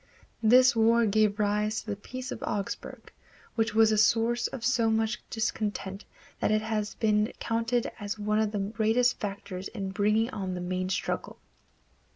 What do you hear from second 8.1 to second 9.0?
one of the great